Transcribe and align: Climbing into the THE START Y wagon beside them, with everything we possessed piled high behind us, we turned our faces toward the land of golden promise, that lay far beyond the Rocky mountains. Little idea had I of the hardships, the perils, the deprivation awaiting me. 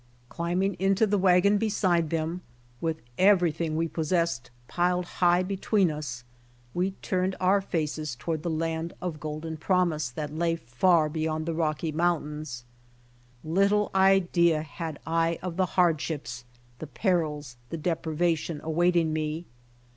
Climbing 0.29 0.73
into 0.79 1.05
the 1.05 1.11
THE 1.11 1.17
START 1.19 1.21
Y 1.21 1.33
wagon 1.35 1.57
beside 1.59 2.09
them, 2.09 2.41
with 2.81 3.01
everything 3.19 3.75
we 3.77 3.87
possessed 3.87 4.49
piled 4.67 5.05
high 5.05 5.43
behind 5.43 5.91
us, 5.91 6.23
we 6.73 6.95
turned 7.03 7.35
our 7.39 7.61
faces 7.61 8.15
toward 8.15 8.41
the 8.41 8.49
land 8.49 8.93
of 8.99 9.19
golden 9.19 9.57
promise, 9.57 10.09
that 10.09 10.33
lay 10.33 10.55
far 10.55 11.07
beyond 11.07 11.45
the 11.45 11.53
Rocky 11.53 11.91
mountains. 11.91 12.65
Little 13.43 13.91
idea 13.93 14.63
had 14.63 14.97
I 15.05 15.37
of 15.43 15.55
the 15.55 15.67
hardships, 15.77 16.45
the 16.79 16.87
perils, 16.87 17.57
the 17.69 17.77
deprivation 17.77 18.59
awaiting 18.63 19.13
me. 19.13 19.45